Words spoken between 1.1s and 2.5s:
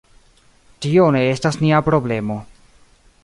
ne estas nia problemo.